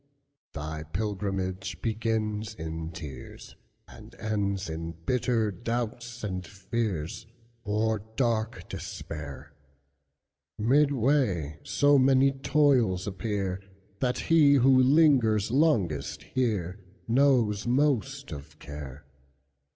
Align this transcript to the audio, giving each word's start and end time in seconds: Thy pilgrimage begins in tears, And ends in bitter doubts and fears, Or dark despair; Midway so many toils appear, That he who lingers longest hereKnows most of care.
Thy 0.53 0.81
pilgrimage 0.81 1.79
begins 1.79 2.55
in 2.55 2.91
tears, 2.91 3.55
And 3.87 4.15
ends 4.15 4.67
in 4.67 4.93
bitter 5.05 5.51
doubts 5.51 6.23
and 6.23 6.43
fears, 6.43 7.27
Or 7.63 7.99
dark 8.15 8.67
despair; 8.67 9.53
Midway 10.57 11.59
so 11.61 11.99
many 11.99 12.31
toils 12.31 13.05
appear, 13.05 13.61
That 13.99 14.17
he 14.17 14.55
who 14.55 14.75
lingers 14.81 15.51
longest 15.51 16.23
hereKnows 16.35 17.67
most 17.67 18.31
of 18.31 18.57
care. 18.57 19.05